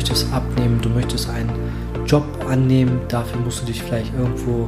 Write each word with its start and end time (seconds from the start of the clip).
möchtest 0.00 0.32
abnehmen, 0.32 0.80
du 0.80 0.88
möchtest 0.88 1.28
einen 1.28 1.50
Job 2.06 2.24
annehmen, 2.48 3.02
dafür 3.08 3.38
musst 3.40 3.60
du 3.60 3.66
dich 3.66 3.82
vielleicht 3.82 4.14
irgendwo 4.14 4.66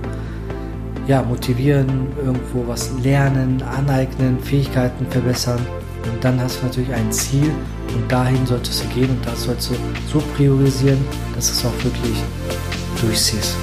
ja, 1.07 1.23
motivieren, 1.23 2.09
irgendwo 2.23 2.69
was 2.69 2.93
lernen, 3.03 3.63
aneignen, 3.63 4.39
Fähigkeiten 4.41 5.07
verbessern. 5.07 5.59
Und 6.05 6.23
dann 6.23 6.39
hast 6.39 6.61
du 6.61 6.67
natürlich 6.67 6.93
ein 6.93 7.11
Ziel 7.11 7.51
und 7.95 8.13
dahin 8.13 8.45
solltest 8.45 8.85
du 8.85 8.89
gehen 8.89 9.09
und 9.09 9.25
das 9.25 9.45
solltest 9.45 9.71
du 9.71 9.75
so 10.13 10.23
priorisieren, 10.37 10.99
dass 11.35 11.47
du 11.47 11.53
es 11.55 11.65
auch 11.65 11.85
wirklich 11.85 12.19
durchziehst. 13.01 13.57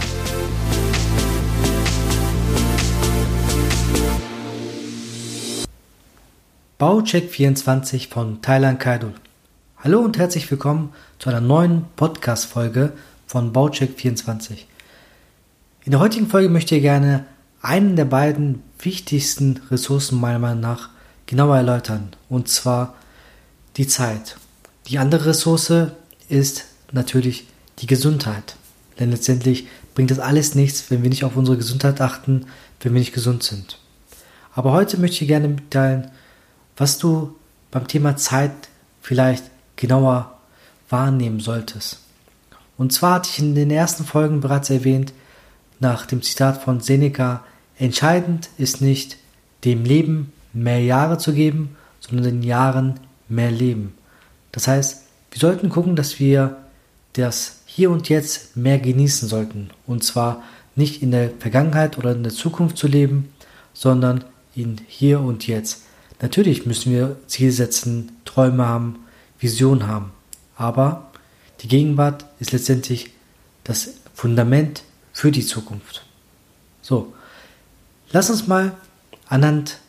Baucheck 6.79 7.29
24 7.29 8.07
von 8.07 8.41
Thailand 8.41 8.80
Kaidul. 8.80 9.13
Hallo 9.81 10.01
und 10.01 10.17
herzlich 10.17 10.51
willkommen 10.51 10.91
zu 11.19 11.29
einer 11.29 11.39
neuen 11.39 11.85
Podcast-Folge 11.95 12.91
von 13.27 13.53
Baucheck 13.53 13.97
24. 13.97 14.67
In 15.85 15.91
der 15.91 16.02
heutigen 16.02 16.27
Folge 16.27 16.49
möchte 16.49 16.75
ich 16.75 16.81
gerne 16.81 17.23
einen 17.61 17.95
der 17.95 18.03
beiden 18.03 18.61
wichtigsten 18.79 19.61
Ressourcen 19.71 20.19
meiner 20.19 20.38
Meinung 20.38 20.59
nach 20.59 20.89
genauer 21.27 21.55
erläutern, 21.55 22.09
und 22.27 22.49
zwar 22.49 22.93
die 23.77 23.88
Zeit. 23.88 24.35
Die 24.88 24.97
andere 24.97 25.27
Ressource 25.27 25.93
ist 26.27 26.66
natürlich 26.91 27.47
die 27.77 27.88
Gesundheit, 27.88 28.57
denn 28.99 29.11
letztendlich 29.11 29.69
bringt 29.95 30.11
das 30.11 30.19
alles 30.19 30.55
nichts, 30.55 30.91
wenn 30.91 31.03
wir 31.03 31.09
nicht 31.09 31.23
auf 31.23 31.38
unsere 31.38 31.55
Gesundheit 31.55 32.02
achten, 32.02 32.47
wenn 32.81 32.93
wir 32.93 32.99
nicht 32.99 33.13
gesund 33.13 33.43
sind. 33.43 33.80
Aber 34.53 34.73
heute 34.73 34.99
möchte 34.99 35.23
ich 35.23 35.30
gerne 35.30 35.47
mitteilen, 35.47 36.11
was 36.75 36.97
du 36.97 37.33
beim 37.71 37.88
Thema 37.88 38.17
Zeit 38.17 38.52
vielleicht 38.99 39.45
genauer 39.79 40.38
wahrnehmen 40.89 41.39
solltest. 41.39 41.99
Und 42.77 42.91
zwar 42.91 43.16
hatte 43.16 43.30
ich 43.31 43.39
in 43.39 43.55
den 43.55 43.72
ersten 43.72 44.03
Folgen 44.03 44.41
bereits 44.41 44.69
erwähnt, 44.69 45.13
nach 45.80 46.05
dem 46.05 46.21
Zitat 46.21 46.61
von 46.61 46.81
Seneca, 46.81 47.44
entscheidend 47.77 48.49
ist 48.58 48.81
nicht, 48.81 49.17
dem 49.63 49.86
Leben 49.86 50.33
mehr 50.53 50.81
Jahre 50.81 51.17
zu 51.17 51.33
geben, 51.33 51.77
sondern 52.02 52.25
den 52.25 52.44
Jahren 52.44 52.99
mehr 53.30 53.52
Leben. 53.52 53.94
Das 54.52 54.67
heißt, 54.67 55.03
wir 55.31 55.39
sollten 55.39 55.69
gucken, 55.69 55.95
dass 55.95 56.19
wir 56.19 56.58
das 57.14 57.61
Hier 57.66 57.91
und 57.91 58.09
Jetzt 58.09 58.58
mehr 58.58 58.80
genießen 58.80 59.30
sollten. 59.30 59.69
Und 59.88 60.03
zwar 60.03 60.43
nicht 60.75 61.02
in 61.02 61.11
der 61.11 61.31
Vergangenheit 61.39 61.97
oder 61.97 62.11
in 62.11 62.23
der 62.23 62.33
Zukunft 62.33 62.77
zu 62.77 62.88
leben, 62.88 63.30
sondern 63.73 64.25
in 64.55 64.81
Hier 64.88 65.21
und 65.21 65.47
Jetzt. 65.47 65.83
Natürlich 66.21 66.66
müssen 66.66 66.91
wir 66.91 67.16
Ziel 67.27 67.52
setzen, 67.52 68.11
Träume 68.25 68.66
haben, 68.66 68.99
Vision 69.40 69.88
haben. 69.88 70.12
Aber 70.56 71.12
die 71.62 71.68
Gegenwart 71.68 72.26
ist 72.40 72.52
letztendlich 72.52 73.12
das 73.64 73.95
Fundament 74.14 74.84
für 75.14 75.32
die 75.32 75.45
Zukunft. 75.45 76.06
So, 76.82 77.14
lass 78.12 78.30
uns 78.30 78.48
mal 78.48 78.76
anhand 79.28 79.80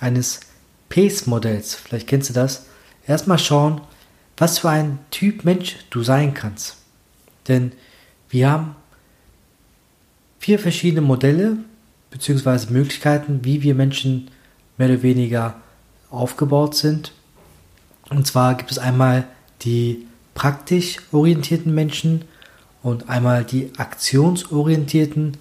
eines 0.00 0.40
Pace-Modells, 0.88 1.74
vielleicht 1.74 2.06
kennst 2.06 2.30
du 2.30 2.34
das, 2.34 2.66
erstmal 3.06 3.38
schauen, 3.38 3.80
was 4.36 4.58
für 4.58 4.70
ein 4.70 4.98
Typ 5.10 5.44
Mensch 5.44 5.76
du 5.90 6.02
sein 6.02 6.34
kannst. 6.34 6.76
Denn 7.48 7.72
wir 8.30 8.50
haben 8.50 8.76
vier 10.38 10.58
verschiedene 10.58 11.02
Modelle 11.02 11.58
bzw. 12.10 12.72
Möglichkeiten, 12.72 13.44
wie 13.44 13.62
wir 13.62 13.74
Menschen 13.74 14.30
mehr 14.76 14.88
oder 14.88 15.02
weniger 15.02 15.60
aufgebaut 16.10 16.74
sind 16.74 17.12
und 18.10 18.26
zwar 18.26 18.54
gibt 18.54 18.70
es 18.70 18.78
einmal 18.78 19.24
die 19.62 20.06
praktisch 20.34 20.98
orientierten 21.12 21.74
Menschen 21.74 22.24
und 22.82 23.08
einmal 23.08 23.44
die 23.44 23.72
aktionsorientierten 23.76 25.36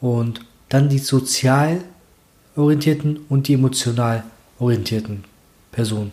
und 0.00 0.40
dann 0.68 0.88
die 0.88 0.98
sozial 0.98 1.80
orientierten 2.56 3.20
und 3.28 3.48
die 3.48 3.54
emotional 3.54 4.22
orientierten 4.58 5.24
Personen. 5.72 6.12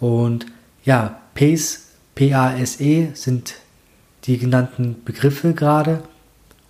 Und 0.00 0.46
ja, 0.84 1.20
PACE, 1.34 1.80
P-A-S-E 2.14 3.08
sind 3.14 3.56
die 4.24 4.38
genannten 4.38 5.02
Begriffe 5.04 5.52
gerade. 5.52 6.02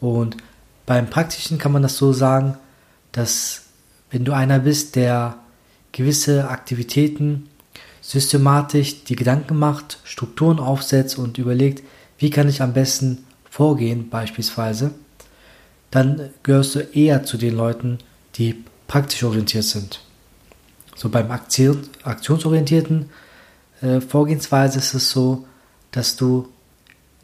Und 0.00 0.36
beim 0.86 1.08
Praktischen 1.08 1.58
kann 1.58 1.72
man 1.72 1.82
das 1.82 1.96
so 1.96 2.12
sagen, 2.12 2.56
dass 3.12 3.64
wenn 4.10 4.24
du 4.24 4.32
einer 4.32 4.60
bist, 4.60 4.96
der 4.96 5.36
gewisse 5.92 6.48
Aktivitäten 6.48 7.48
systematisch 8.06 9.02
die 9.02 9.16
Gedanken 9.16 9.58
macht, 9.58 9.98
Strukturen 10.04 10.60
aufsetzt 10.60 11.18
und 11.18 11.38
überlegt, 11.38 11.82
wie 12.18 12.30
kann 12.30 12.48
ich 12.48 12.62
am 12.62 12.72
besten 12.72 13.26
vorgehen 13.50 14.10
beispielsweise, 14.10 14.92
dann 15.90 16.30
gehörst 16.44 16.76
du 16.76 16.80
eher 16.80 17.24
zu 17.24 17.36
den 17.36 17.56
Leuten, 17.56 17.98
die 18.36 18.62
praktisch 18.86 19.24
orientiert 19.24 19.64
sind. 19.64 20.02
So 20.94 21.08
beim 21.08 21.32
Aktion, 21.32 21.82
aktionsorientierten 22.04 23.10
äh, 23.80 24.00
Vorgehensweise 24.00 24.78
ist 24.78 24.94
es 24.94 25.10
so, 25.10 25.44
dass 25.90 26.14
du 26.14 26.48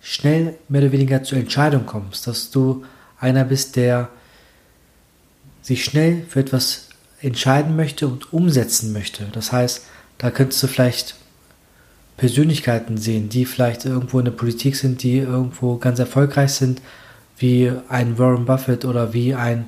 schnell 0.01 0.59
mehr 0.69 0.83
oder 0.83 0.93
weniger 0.93 1.23
zur 1.23 1.39
Entscheidung 1.39 1.87
kommst, 1.87 2.27
dass 2.27 2.51
du 2.51 2.85
einer 3.21 3.45
bist, 3.45 3.77
der 3.77 4.09
sich 5.63 5.85
schnell 5.85 6.25
für 6.29 6.41
etwas 6.41 6.89
entscheiden 7.21 7.77
möchte 7.77 8.09
und 8.09 8.33
umsetzen 8.33 8.93
möchte. 8.93 9.29
Das 9.33 9.53
heißt, 9.53 9.83
da 10.23 10.31
könntest 10.31 10.63
du 10.63 10.69
vielleicht 10.69 11.17
Persönlichkeiten 12.17 12.97
sehen, 12.97 13.29
die 13.29 13.45
vielleicht 13.45 13.85
irgendwo 13.85 14.21
in 14.21 14.25
der 14.25 14.33
Politik 14.33 14.77
sind, 14.77 15.03
die 15.03 15.19
irgendwo 15.19 15.79
ganz 15.79 15.99
erfolgreich 15.99 16.53
sind, 16.53 16.81
wie 17.39 17.73
ein 17.89 18.19
Warren 18.19 18.45
Buffett 18.45 18.85
oder 18.85 19.13
wie 19.13 19.35
ein 19.35 19.67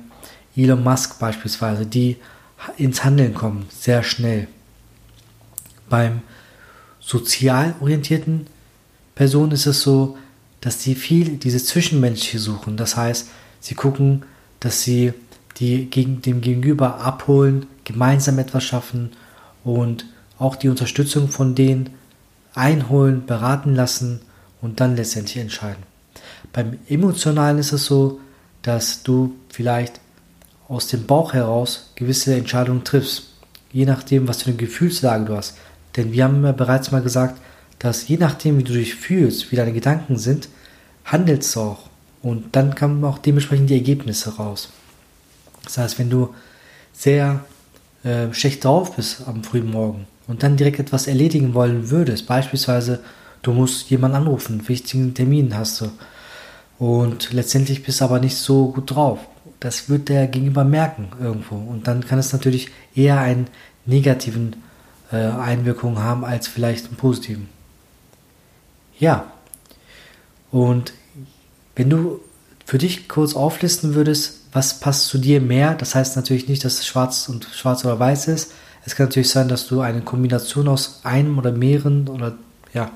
Elon 0.55 0.81
Musk 0.81 1.19
beispielsweise, 1.19 1.85
die 1.85 2.15
ins 2.77 3.03
Handeln 3.03 3.33
kommen, 3.33 3.65
sehr 3.69 4.01
schnell. 4.01 4.47
Beim 5.89 6.21
sozial 7.01 7.75
orientierten 7.81 8.47
Personen 9.13 9.51
ist 9.51 9.65
es 9.65 9.81
so, 9.81 10.17
dass 10.61 10.81
sie 10.81 10.95
viel 10.95 11.31
diese 11.31 11.61
Zwischenmenschliche 11.61 12.39
suchen. 12.39 12.77
Das 12.77 12.95
heißt, 12.95 13.27
sie 13.59 13.75
gucken, 13.75 14.23
dass 14.61 14.83
sie 14.83 15.11
die 15.57 15.89
gegen 15.89 16.21
dem 16.21 16.39
Gegenüber 16.39 17.01
abholen, 17.01 17.65
gemeinsam 17.83 18.39
etwas 18.39 18.63
schaffen 18.63 19.11
und 19.65 20.05
auch 20.39 20.55
die 20.55 20.69
Unterstützung 20.69 21.29
von 21.29 21.55
denen 21.55 21.91
einholen, 22.53 23.25
beraten 23.25 23.75
lassen 23.75 24.21
und 24.61 24.79
dann 24.79 24.95
letztendlich 24.95 25.37
entscheiden. 25.37 25.83
Beim 26.53 26.79
Emotionalen 26.87 27.57
ist 27.57 27.73
es 27.73 27.85
so, 27.85 28.19
dass 28.61 29.03
du 29.03 29.35
vielleicht 29.49 29.99
aus 30.67 30.87
dem 30.87 31.05
Bauch 31.05 31.33
heraus 31.33 31.91
gewisse 31.95 32.33
Entscheidungen 32.35 32.83
triffst, 32.83 33.29
je 33.71 33.85
nachdem, 33.85 34.27
was 34.27 34.43
für 34.43 34.49
eine 34.49 34.57
Gefühlslage 34.57 35.25
du 35.25 35.35
hast. 35.35 35.57
Denn 35.95 36.11
wir 36.11 36.23
haben 36.23 36.43
ja 36.43 36.51
bereits 36.51 36.91
mal 36.91 37.01
gesagt, 37.01 37.39
dass 37.79 38.07
je 38.07 38.17
nachdem, 38.17 38.57
wie 38.57 38.63
du 38.63 38.73
dich 38.73 38.95
fühlst, 38.95 39.51
wie 39.51 39.55
deine 39.55 39.73
Gedanken 39.73 40.17
sind, 40.17 40.49
handelst 41.03 41.55
du 41.55 41.59
auch. 41.61 41.89
Und 42.21 42.55
dann 42.55 42.73
kommen 42.73 43.03
auch 43.03 43.19
dementsprechend 43.19 43.69
die 43.69 43.75
Ergebnisse 43.75 44.37
raus. 44.37 44.69
Das 45.63 45.77
heißt, 45.77 45.99
wenn 45.99 46.09
du 46.09 46.33
sehr 46.93 47.45
äh, 48.03 48.33
schlecht 48.33 48.63
drauf 48.63 48.95
bist 48.95 49.27
am 49.27 49.43
frühen 49.43 49.69
Morgen, 49.69 50.07
und 50.27 50.43
dann 50.43 50.57
direkt 50.57 50.79
etwas 50.79 51.07
erledigen 51.07 51.53
wollen 51.53 51.89
würdest, 51.89 52.27
beispielsweise 52.27 52.99
du 53.41 53.53
musst 53.53 53.89
jemanden 53.89 54.17
anrufen, 54.17 54.67
wichtigen 54.67 55.13
Termin 55.13 55.55
hast 55.55 55.81
du. 55.81 55.91
Und 56.77 57.31
letztendlich 57.31 57.83
bist 57.83 58.01
du 58.01 58.05
aber 58.05 58.19
nicht 58.19 58.35
so 58.35 58.71
gut 58.71 58.91
drauf. 58.91 59.19
Das 59.59 59.87
wird 59.87 60.09
der 60.09 60.27
Gegenüber 60.27 60.63
merken 60.63 61.09
irgendwo. 61.21 61.55
Und 61.55 61.87
dann 61.87 62.05
kann 62.05 62.19
es 62.19 62.33
natürlich 62.33 62.69
eher 62.95 63.19
einen 63.19 63.47
negativen 63.85 64.57
äh, 65.11 65.17
Einwirkungen 65.17 65.99
haben 65.99 66.25
als 66.25 66.47
vielleicht 66.47 66.87
einen 66.87 66.97
positiven. 66.97 67.47
Ja, 68.99 69.31
und 70.51 70.93
wenn 71.75 71.89
du 71.89 72.21
für 72.65 72.77
dich 72.77 73.07
kurz 73.07 73.35
auflisten 73.35 73.93
würdest, 73.93 74.41
was 74.51 74.79
passt 74.79 75.07
zu 75.07 75.17
dir 75.17 75.41
mehr, 75.41 75.75
das 75.75 75.95
heißt 75.95 76.15
natürlich 76.15 76.47
nicht, 76.47 76.63
dass 76.63 76.79
es 76.79 76.87
schwarz 76.87 77.27
und 77.29 77.45
schwarz 77.53 77.83
oder 77.85 77.99
weiß 77.99 78.29
ist, 78.29 78.51
es 78.85 78.95
kann 78.95 79.07
natürlich 79.07 79.29
sein, 79.29 79.47
dass 79.47 79.67
du 79.67 79.81
eine 79.81 80.01
Kombination 80.01 80.67
aus 80.67 81.01
einem 81.03 81.37
oder 81.37 81.51
mehreren 81.51 82.07
oder 82.07 82.35
ja, 82.73 82.91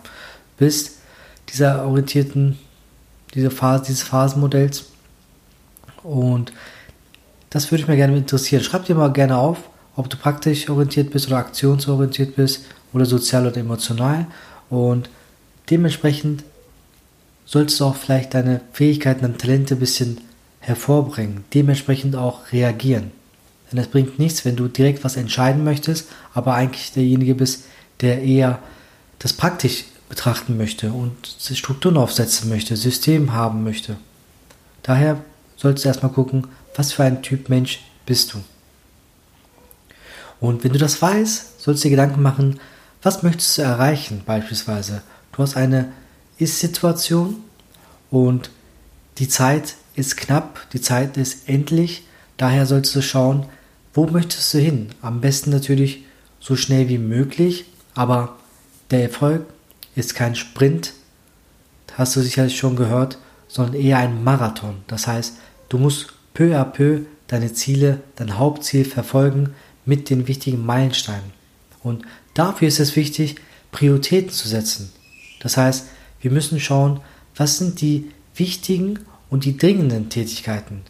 bist, 0.57 0.97
dieser 1.49 1.85
orientierten, 1.85 2.59
diese 3.33 3.49
Phase, 3.49 3.85
dieses 3.87 4.03
Phasenmodells. 4.03 4.85
Und 6.03 6.53
das 7.49 7.71
würde 7.71 7.81
ich 7.81 7.87
mir 7.87 7.95
gerne 7.95 8.15
interessieren. 8.15 8.63
Schreib 8.63 8.85
dir 8.85 8.95
mal 8.95 9.11
gerne 9.11 9.37
auf, 9.37 9.57
ob 9.95 10.09
du 10.09 10.17
praktisch 10.17 10.69
orientiert 10.69 11.09
bist 11.09 11.27
oder 11.27 11.37
aktionsorientiert 11.37 12.35
bist 12.35 12.65
oder 12.93 13.05
sozial 13.05 13.47
oder 13.47 13.57
emotional. 13.57 14.27
Und 14.69 15.09
dementsprechend 15.71 16.43
solltest 17.45 17.79
du 17.79 17.85
auch 17.85 17.95
vielleicht 17.95 18.35
deine 18.35 18.61
Fähigkeiten 18.73 19.25
und 19.25 19.39
Talente 19.39 19.73
ein 19.73 19.79
bisschen 19.79 20.21
hervorbringen. 20.59 21.45
Dementsprechend 21.53 22.15
auch 22.15 22.51
reagieren. 22.51 23.11
Denn 23.71 23.79
es 23.79 23.87
bringt 23.87 24.19
nichts, 24.19 24.45
wenn 24.45 24.55
du 24.55 24.67
direkt 24.67 25.03
was 25.03 25.15
entscheiden 25.15 25.63
möchtest, 25.63 26.07
aber 26.33 26.55
eigentlich 26.55 26.91
derjenige 26.91 27.35
bist, 27.35 27.65
der 28.01 28.21
eher 28.21 28.59
das 29.19 29.33
praktisch 29.33 29.85
betrachten 30.07 30.57
möchte 30.57 30.91
und 30.91 31.15
Strukturen 31.39 31.97
aufsetzen 31.97 32.49
möchte, 32.49 32.75
System 32.75 33.33
haben 33.33 33.63
möchte. 33.63 33.97
Daher 34.81 35.21
solltest 35.55 35.85
du 35.85 35.89
erstmal 35.89 36.11
gucken, 36.11 36.47
was 36.75 36.93
für 36.93 37.03
ein 37.03 37.21
Typ 37.21 37.49
Mensch 37.49 37.81
bist 38.05 38.33
du. 38.33 38.41
Und 40.39 40.63
wenn 40.63 40.73
du 40.73 40.79
das 40.79 41.01
weißt, 41.01 41.61
sollst 41.61 41.83
du 41.83 41.87
dir 41.87 41.95
Gedanken 41.95 42.21
machen, 42.21 42.59
was 43.01 43.23
möchtest 43.23 43.57
du 43.57 43.61
erreichen 43.61 44.23
beispielsweise. 44.25 45.01
Du 45.31 45.43
hast 45.43 45.55
eine 45.55 45.91
Ist-Situation 46.37 47.37
und 48.09 48.49
die 49.17 49.27
Zeit 49.27 49.75
ist 49.95 50.17
knapp, 50.17 50.67
die 50.71 50.81
Zeit 50.81 51.17
ist 51.17 51.47
endlich, 51.47 52.03
daher 52.37 52.65
solltest 52.65 52.95
du 52.95 53.01
schauen, 53.01 53.45
wo 53.99 54.07
möchtest 54.07 54.53
du 54.53 54.59
hin? 54.59 54.87
Am 55.01 55.19
besten 55.19 55.49
natürlich 55.49 56.05
so 56.39 56.55
schnell 56.55 56.87
wie 56.87 56.97
möglich, 56.97 57.65
aber 57.95 58.37
der 58.91 59.03
Erfolg 59.03 59.45
ist 59.93 60.15
kein 60.15 60.37
Sprint, 60.37 60.93
hast 61.95 62.15
du 62.15 62.21
sicherlich 62.21 62.57
schon 62.57 62.77
gehört, 62.77 63.17
sondern 63.49 63.75
eher 63.75 63.97
ein 63.97 64.23
Marathon. 64.23 64.75
Das 64.87 65.05
heißt, 65.05 65.33
du 65.67 65.77
musst 65.77 66.13
peu 66.33 66.57
à 66.57 66.63
peu 66.63 67.01
deine 67.27 67.51
Ziele, 67.51 67.99
dein 68.15 68.37
Hauptziel 68.37 68.85
verfolgen 68.85 69.53
mit 69.83 70.09
den 70.09 70.29
wichtigen 70.29 70.65
Meilensteinen. 70.65 71.33
Und 71.83 72.05
dafür 72.33 72.69
ist 72.69 72.79
es 72.79 72.95
wichtig, 72.95 73.35
Prioritäten 73.73 74.31
zu 74.31 74.47
setzen. 74.47 74.93
Das 75.41 75.57
heißt, 75.57 75.87
wir 76.21 76.31
müssen 76.31 76.61
schauen, 76.61 77.01
was 77.35 77.57
sind 77.57 77.81
die 77.81 78.11
wichtigen 78.33 78.99
und 79.29 79.43
die 79.43 79.57
dringenden 79.57 80.07
Tätigkeiten. 80.07 80.83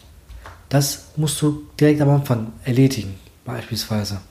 Das 0.69 1.06
musst 1.16 1.42
du 1.42 1.63
direkt 1.80 2.01
am 2.01 2.10
Anfang 2.10 2.54
erledigen, 2.63 3.16
beispielsweise. 3.44 4.21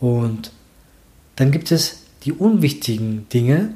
Und 0.00 0.52
dann 1.36 1.50
gibt 1.50 1.72
es 1.72 2.02
die 2.24 2.32
unwichtigen 2.32 3.28
Dinge, 3.30 3.74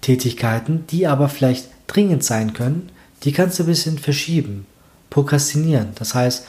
Tätigkeiten, 0.00 0.84
die 0.90 1.06
aber 1.06 1.28
vielleicht 1.28 1.68
dringend 1.86 2.24
sein 2.24 2.52
können, 2.52 2.90
die 3.22 3.32
kannst 3.32 3.58
du 3.58 3.62
ein 3.62 3.66
bisschen 3.66 3.98
verschieben, 3.98 4.66
prokrastinieren. 5.10 5.90
Das 5.94 6.14
heißt, 6.14 6.44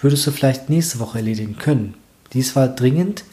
würdest 0.00 0.26
du 0.26 0.30
vielleicht 0.30 0.68
nächste 0.68 0.98
Woche 1.00 1.18
erledigen 1.18 1.56
können. 1.56 1.94
Dies 2.32 2.54
war 2.54 2.68
dringend, 2.68 3.24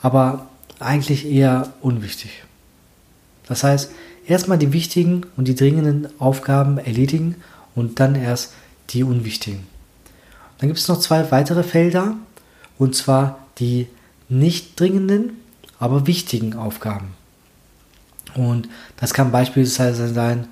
aber 0.00 0.48
eigentlich 0.78 1.26
eher 1.26 1.72
unwichtig. 1.82 2.44
Das 3.46 3.64
heißt, 3.64 3.90
erstmal 4.26 4.58
die 4.58 4.72
wichtigen 4.72 5.26
und 5.36 5.48
die 5.48 5.56
dringenden 5.56 6.08
Aufgaben 6.20 6.78
erledigen 6.78 7.34
und 7.74 7.98
dann 8.00 8.14
erst 8.14 8.52
die 8.92 9.04
unwichtigen. 9.04 9.66
Dann 10.58 10.68
gibt 10.68 10.78
es 10.78 10.88
noch 10.88 11.00
zwei 11.00 11.30
weitere 11.30 11.62
Felder, 11.62 12.14
und 12.78 12.94
zwar 12.94 13.38
die 13.58 13.88
nicht 14.28 14.78
dringenden, 14.78 15.38
aber 15.78 16.06
wichtigen 16.06 16.54
Aufgaben. 16.54 17.14
Und 18.34 18.68
das 18.96 19.14
kann 19.14 19.32
beispielsweise 19.32 20.12
sein, 20.12 20.46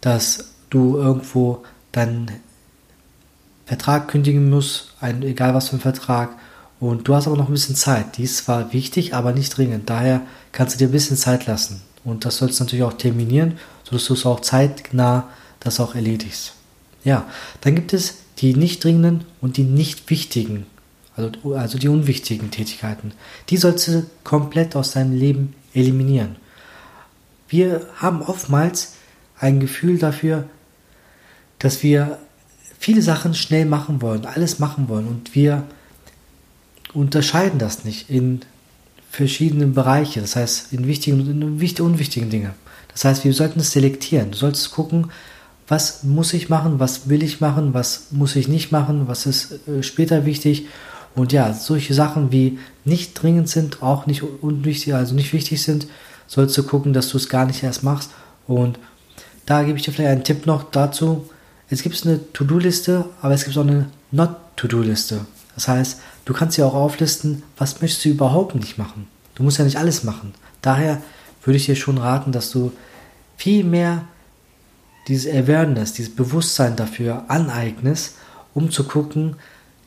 dass 0.00 0.52
du 0.70 0.96
irgendwo 0.96 1.64
deinen 1.92 2.30
Vertrag 3.64 4.08
kündigen 4.08 4.48
musst, 4.48 4.94
ein, 5.00 5.22
egal 5.22 5.54
was 5.54 5.68
für 5.68 5.76
ein 5.76 5.80
Vertrag, 5.80 6.30
und 6.78 7.08
du 7.08 7.14
hast 7.14 7.26
aber 7.26 7.36
noch 7.36 7.48
ein 7.48 7.54
bisschen 7.54 7.74
Zeit. 7.74 8.18
Die 8.18 8.24
ist 8.24 8.38
zwar 8.38 8.72
wichtig, 8.72 9.14
aber 9.14 9.32
nicht 9.32 9.56
dringend. 9.56 9.88
Daher 9.88 10.20
kannst 10.52 10.74
du 10.74 10.78
dir 10.78 10.88
ein 10.88 10.92
bisschen 10.92 11.16
Zeit 11.16 11.46
lassen. 11.46 11.80
Und 12.04 12.24
das 12.24 12.36
sollst 12.36 12.60
du 12.60 12.64
natürlich 12.64 12.84
auch 12.84 12.92
terminieren, 12.92 13.58
sodass 13.82 14.04
du 14.04 14.12
es 14.14 14.26
auch 14.26 14.40
zeitnah 14.40 15.28
das 15.60 15.80
auch 15.80 15.94
erledigst. 15.94 16.55
Ja, 17.06 17.24
dann 17.60 17.76
gibt 17.76 17.92
es 17.92 18.16
die 18.38 18.54
nicht 18.56 18.82
dringenden 18.82 19.24
und 19.40 19.56
die 19.58 19.62
nicht 19.62 20.10
wichtigen, 20.10 20.66
also, 21.14 21.54
also 21.54 21.78
die 21.78 21.86
unwichtigen 21.86 22.50
Tätigkeiten. 22.50 23.12
Die 23.48 23.56
sollst 23.56 23.86
du 23.86 24.04
komplett 24.24 24.74
aus 24.74 24.90
deinem 24.90 25.16
Leben 25.16 25.54
eliminieren. 25.72 26.34
Wir 27.48 27.86
haben 27.94 28.22
oftmals 28.22 28.94
ein 29.38 29.60
Gefühl 29.60 29.98
dafür, 29.98 30.48
dass 31.60 31.84
wir 31.84 32.18
viele 32.76 33.02
Sachen 33.02 33.34
schnell 33.34 33.66
machen 33.66 34.02
wollen, 34.02 34.26
alles 34.26 34.58
machen 34.58 34.88
wollen 34.88 35.06
und 35.06 35.36
wir 35.36 35.62
unterscheiden 36.92 37.60
das 37.60 37.84
nicht 37.84 38.10
in 38.10 38.40
verschiedenen 39.12 39.74
Bereiche, 39.74 40.20
das 40.20 40.34
heißt 40.34 40.72
in 40.72 40.88
wichtigen 40.88 41.20
und 41.20 41.80
unwichtigen 41.80 42.30
Dinge. 42.30 42.54
Das 42.92 43.04
heißt, 43.04 43.24
wir 43.24 43.32
sollten 43.32 43.60
es 43.60 43.70
selektieren. 43.70 44.32
Du 44.32 44.38
solltest 44.38 44.72
gucken, 44.72 45.10
was 45.68 46.04
muss 46.04 46.32
ich 46.32 46.48
machen, 46.48 46.78
was 46.78 47.08
will 47.08 47.22
ich 47.22 47.40
machen, 47.40 47.74
was 47.74 48.08
muss 48.10 48.36
ich 48.36 48.48
nicht 48.48 48.70
machen, 48.72 49.08
was 49.08 49.26
ist 49.26 49.66
äh, 49.68 49.82
später 49.82 50.24
wichtig. 50.24 50.66
Und 51.14 51.32
ja, 51.32 51.52
solche 51.54 51.94
Sachen 51.94 52.30
wie 52.30 52.58
nicht 52.84 53.20
dringend 53.20 53.48
sind, 53.48 53.82
auch 53.82 54.06
nicht 54.06 54.22
unwichtig, 54.22 54.94
also 54.94 55.14
nicht 55.14 55.32
wichtig 55.32 55.62
sind, 55.62 55.86
sollst 56.26 56.56
du 56.58 56.62
gucken, 56.62 56.92
dass 56.92 57.08
du 57.08 57.16
es 57.16 57.28
gar 57.28 57.46
nicht 57.46 57.62
erst 57.62 57.82
machst. 57.82 58.10
Und 58.46 58.78
da 59.46 59.62
gebe 59.62 59.78
ich 59.78 59.84
dir 59.84 59.92
vielleicht 59.92 60.10
einen 60.10 60.24
Tipp 60.24 60.46
noch 60.46 60.70
dazu. 60.70 61.28
Es 61.68 61.82
gibt 61.82 62.04
eine 62.06 62.20
To-Do-Liste, 62.32 63.06
aber 63.22 63.34
es 63.34 63.44
gibt 63.44 63.56
auch 63.56 63.62
eine 63.62 63.86
Not-To-Do-Liste. 64.12 65.20
Das 65.54 65.68
heißt, 65.68 66.00
du 66.26 66.32
kannst 66.34 66.58
ja 66.58 66.66
auch 66.66 66.74
auflisten, 66.74 67.42
was 67.56 67.80
möchtest 67.80 68.04
du 68.04 68.10
überhaupt 68.10 68.54
nicht 68.54 68.76
machen. 68.76 69.08
Du 69.34 69.42
musst 69.42 69.58
ja 69.58 69.64
nicht 69.64 69.78
alles 69.78 70.04
machen. 70.04 70.34
Daher 70.62 71.00
würde 71.42 71.56
ich 71.56 71.66
dir 71.66 71.76
schon 71.76 71.98
raten, 71.98 72.30
dass 72.30 72.50
du 72.50 72.72
viel 73.36 73.64
mehr 73.64 74.04
dieses 75.08 75.32
Awareness, 75.32 75.92
dieses 75.92 76.14
Bewusstsein 76.14 76.76
dafür 76.76 77.24
aneignest, 77.28 78.16
um 78.54 78.70
zu 78.70 78.84
gucken, 78.84 79.36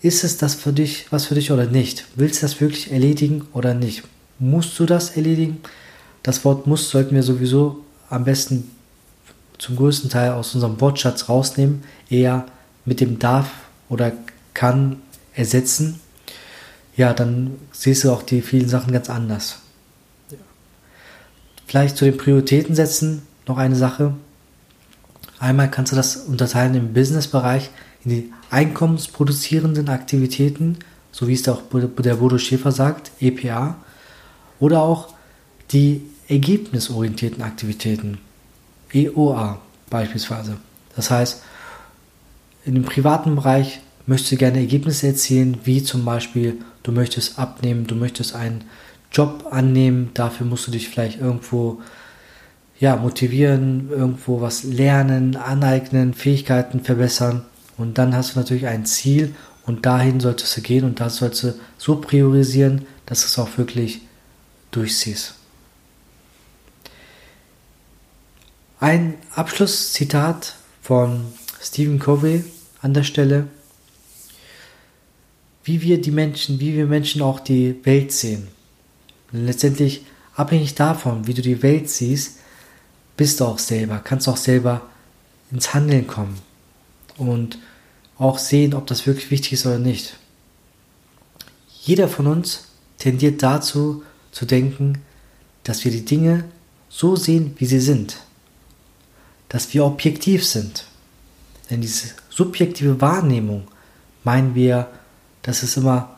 ist 0.01 0.23
es 0.23 0.37
das 0.37 0.55
für 0.55 0.71
dich, 0.71 1.07
was 1.11 1.25
für 1.25 1.35
dich 1.35 1.51
oder 1.51 1.65
nicht? 1.65 2.05
Willst 2.15 2.41
du 2.41 2.45
das 2.45 2.61
wirklich 2.61 2.91
erledigen 2.91 3.47
oder 3.53 3.73
nicht? 3.73 4.03
Musst 4.39 4.79
du 4.79 4.85
das 4.85 5.17
erledigen? 5.17 5.57
Das 6.23 6.45
Wort 6.45 6.67
muss 6.67 6.89
sollten 6.89 7.15
wir 7.15 7.23
sowieso 7.23 7.83
am 8.09 8.23
besten 8.23 8.71
zum 9.57 9.75
größten 9.75 10.09
Teil 10.09 10.31
aus 10.31 10.55
unserem 10.55 10.79
Wortschatz 10.79 11.27
rausnehmen, 11.27 11.83
eher 12.09 12.45
mit 12.85 13.01
dem 13.01 13.19
darf 13.19 13.49
oder 13.89 14.13
kann 14.53 14.97
ersetzen. 15.33 15.99
Ja, 16.95 17.13
dann 17.13 17.57
siehst 17.71 18.03
du 18.03 18.11
auch 18.11 18.23
die 18.23 18.41
vielen 18.41 18.69
Sachen 18.69 18.93
ganz 18.93 19.09
anders. 19.09 19.59
Vielleicht 21.67 21.97
zu 21.97 22.05
den 22.05 22.17
Prioritäten 22.17 22.73
setzen 22.73 23.21
noch 23.47 23.57
eine 23.57 23.75
Sache. 23.75 24.13
Einmal 25.39 25.71
kannst 25.71 25.91
du 25.91 25.95
das 25.95 26.17
unterteilen 26.17 26.75
im 26.75 26.93
Businessbereich 26.93 27.69
in 28.03 28.11
die 28.11 28.33
einkommensproduzierenden 28.49 29.89
Aktivitäten, 29.89 30.77
so 31.11 31.27
wie 31.27 31.33
es 31.33 31.47
auch 31.47 31.61
der 31.71 32.15
Bodo 32.15 32.37
Schäfer 32.37 32.71
sagt, 32.71 33.11
EPA, 33.19 33.77
oder 34.59 34.81
auch 34.81 35.13
die 35.71 36.01
ergebnisorientierten 36.27 37.41
Aktivitäten, 37.41 38.19
EOA 38.93 39.59
beispielsweise. 39.89 40.57
Das 40.95 41.09
heißt, 41.09 41.43
in 42.65 42.75
dem 42.75 42.83
privaten 42.83 43.35
Bereich 43.35 43.79
möchtest 44.05 44.33
du 44.33 44.37
gerne 44.37 44.59
Ergebnisse 44.59 45.07
erzielen, 45.07 45.59
wie 45.63 45.83
zum 45.83 46.03
Beispiel, 46.05 46.57
du 46.83 46.91
möchtest 46.91 47.39
abnehmen, 47.39 47.87
du 47.87 47.95
möchtest 47.95 48.35
einen 48.35 48.65
Job 49.11 49.47
annehmen, 49.51 50.11
dafür 50.13 50.45
musst 50.45 50.67
du 50.67 50.71
dich 50.71 50.89
vielleicht 50.89 51.19
irgendwo 51.19 51.81
ja, 52.79 52.95
motivieren, 52.95 53.89
irgendwo 53.89 54.39
was 54.39 54.63
lernen, 54.63 55.35
aneignen, 55.35 56.13
Fähigkeiten 56.13 56.81
verbessern. 56.81 57.43
Und 57.77 57.97
dann 57.97 58.15
hast 58.15 58.35
du 58.35 58.39
natürlich 58.39 58.67
ein 58.67 58.85
Ziel 58.85 59.35
und 59.65 59.85
dahin 59.85 60.19
solltest 60.19 60.55
du 60.57 60.61
gehen 60.61 60.85
und 60.85 60.99
das 60.99 61.17
solltest 61.17 61.43
du 61.43 61.53
so 61.77 61.97
priorisieren, 61.97 62.85
dass 63.05 63.21
du 63.21 63.25
es 63.27 63.39
auch 63.39 63.57
wirklich 63.57 64.01
durchziehst. 64.71 65.35
Ein 68.79 69.15
Abschlusszitat 69.35 70.55
von 70.81 71.25
Stephen 71.61 71.99
Covey 71.99 72.45
an 72.81 72.93
der 72.93 73.03
Stelle. 73.03 73.47
Wie 75.65 75.81
wir 75.81 75.99
die 75.99 76.11
Menschen, 76.11 76.61
wie 76.61 76.73
wir 76.75 76.85
Menschen 76.85 77.21
auch 77.21 77.41
die 77.41 77.75
Welt 77.83 78.13
sehen. 78.13 78.47
Letztendlich 79.33 80.05
abhängig 80.33 80.75
davon, 80.75 81.27
wie 81.27 81.33
du 81.33 81.41
die 81.41 81.61
Welt 81.61 81.89
siehst, 81.89 82.37
bist 83.19 83.41
du 83.41 83.45
auch 83.45 83.59
selber, 83.59 83.99
kannst 84.01 84.29
auch 84.29 84.37
selber 84.37 84.81
ins 85.51 85.73
Handeln 85.73 86.07
kommen 86.07 86.39
und 87.17 87.59
auch 88.17 88.37
sehen, 88.37 88.73
ob 88.73 88.87
das 88.87 89.05
wirklich 89.05 89.29
wichtig 89.29 89.51
ist 89.51 89.65
oder 89.65 89.77
nicht. 89.77 90.15
Jeder 91.81 92.07
von 92.07 92.27
uns 92.27 92.69
tendiert 92.97 93.43
dazu 93.43 94.03
zu 94.31 94.45
denken, 94.45 94.99
dass 95.65 95.83
wir 95.83 95.91
die 95.91 96.05
Dinge 96.05 96.45
so 96.87 97.17
sehen, 97.17 97.55
wie 97.57 97.65
sie 97.65 97.81
sind. 97.81 98.21
Dass 99.49 99.73
wir 99.73 99.83
objektiv 99.83 100.45
sind. 100.45 100.85
Denn 101.69 101.81
diese 101.81 102.11
subjektive 102.29 103.01
Wahrnehmung 103.01 103.67
meinen 104.23 104.55
wir, 104.55 104.87
dass 105.41 105.61
es 105.61 105.75
immer 105.75 106.15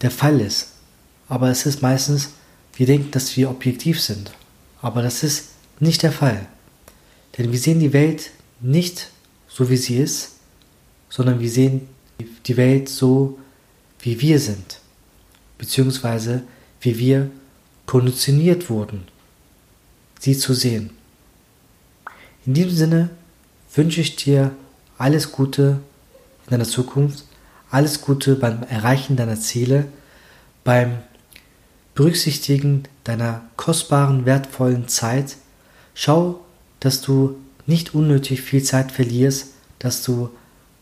der 0.00 0.10
Fall 0.10 0.40
ist. 0.40 0.70
Aber 1.28 1.50
es 1.50 1.66
ist 1.66 1.82
meistens, 1.82 2.30
wir 2.74 2.86
denken, 2.86 3.12
dass 3.12 3.36
wir 3.36 3.48
objektiv 3.48 4.00
sind. 4.00 4.32
Aber 4.80 5.02
das 5.02 5.22
ist 5.22 5.51
nicht 5.82 6.02
der 6.02 6.12
Fall. 6.12 6.46
Denn 7.36 7.50
wir 7.50 7.58
sehen 7.58 7.80
die 7.80 7.92
Welt 7.92 8.30
nicht 8.60 9.10
so, 9.48 9.68
wie 9.68 9.76
sie 9.76 9.96
ist, 9.96 10.36
sondern 11.08 11.40
wir 11.40 11.50
sehen 11.50 11.88
die 12.46 12.56
Welt 12.56 12.88
so, 12.88 13.38
wie 14.00 14.20
wir 14.20 14.38
sind, 14.38 14.80
beziehungsweise 15.58 16.44
wie 16.80 16.98
wir 16.98 17.30
konditioniert 17.86 18.70
wurden. 18.70 19.04
sie 20.20 20.38
zu 20.38 20.54
sehen. 20.54 20.90
In 22.46 22.54
diesem 22.54 22.70
Sinne 22.70 23.10
wünsche 23.74 24.00
ich 24.00 24.14
dir 24.14 24.52
alles 24.96 25.32
Gute 25.32 25.80
in 26.46 26.50
deiner 26.50 26.64
Zukunft, 26.64 27.24
alles 27.70 28.02
Gute 28.02 28.36
beim 28.36 28.62
Erreichen 28.62 29.16
deiner 29.16 29.40
Ziele, 29.40 29.86
beim 30.62 30.98
Berücksichtigen 31.96 32.84
deiner 33.02 33.42
kostbaren, 33.56 34.26
wertvollen 34.26 34.86
Zeit. 34.86 35.36
Schau, 35.94 36.40
dass 36.80 37.00
du 37.00 37.36
nicht 37.66 37.94
unnötig 37.94 38.42
viel 38.42 38.62
Zeit 38.62 38.92
verlierst, 38.92 39.48
dass 39.78 40.02
du 40.02 40.30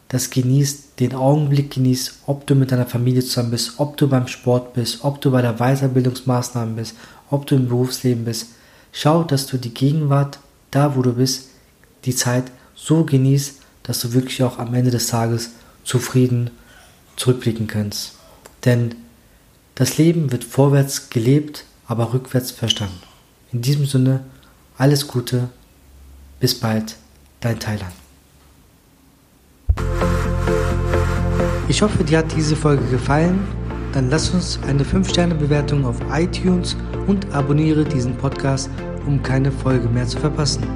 das 0.09 0.31
genießt, 0.31 0.99
den 0.99 1.15
Augenblick 1.15 1.73
genießt, 1.73 2.21
ob 2.27 2.47
du 2.47 2.55
mit 2.55 2.73
deiner 2.73 2.87
Familie 2.87 3.23
zusammen 3.23 3.53
bist, 3.53 3.75
ob 3.79 3.97
du 3.97 4.09
beim 4.09 4.27
Sport 4.27 4.75
bist, 4.75 5.05
ob 5.05 5.21
du 5.21 5.31
bei 5.31 5.41
der 5.41 5.59
Weiterbildungsmaßnahmen 5.59 6.75
bist, 6.75 6.97
ob 7.31 7.47
du 7.47 7.55
im 7.55 7.69
Berufsleben 7.69 8.25
bist. 8.25 8.49
Schau, 8.93 9.23
dass 9.23 9.47
du 9.47 9.57
die 9.57 9.73
Gegenwart, 9.73 10.41
da 10.73 10.97
wo 10.97 11.03
du 11.03 11.13
bist, 11.13 11.51
die 12.05 12.15
Zeit 12.15 12.51
so 12.75 13.05
genießt, 13.05 13.61
dass 13.85 14.01
du 14.01 14.13
wirklich 14.13 14.43
auch 14.43 14.59
am 14.59 14.75
Ende 14.75 14.91
des 14.91 15.07
Tages 15.07 15.51
zufrieden 15.85 16.51
zurückblicken 17.17 17.67
kannst. 17.67 18.15
Denn 18.65 18.95
das 19.75 19.97
Leben 19.97 20.33
wird 20.33 20.45
vorwärts 20.45 21.11
gelebt, 21.11 21.65
aber 21.87 22.13
rückwärts 22.13 22.51
verstanden. 22.51 23.01
In 23.53 23.63
diesem 23.63 23.87
Sinne, 23.87 24.25
alles 24.81 25.07
Gute, 25.07 25.49
bis 26.41 26.59
bald, 26.59 26.97
dein 27.41 27.61
Thailand. 27.61 27.93
Ich 31.69 31.83
hoffe, 31.83 32.03
dir 32.03 32.19
hat 32.19 32.35
diese 32.35 32.57
Folge 32.57 32.85
gefallen. 32.87 33.47
Dann 33.93 34.09
lass 34.09 34.31
uns 34.31 34.59
eine 34.67 34.83
5-Sterne-Bewertung 34.83 35.85
auf 35.85 35.97
iTunes 36.11 36.79
und 37.07 37.31
abonniere 37.35 37.85
diesen 37.85 38.17
Podcast, 38.17 38.71
um 39.07 39.23
keine 39.23 39.53
Folge 39.53 39.87
mehr 39.87 40.07
zu 40.07 40.19
verpassen. 40.19 40.67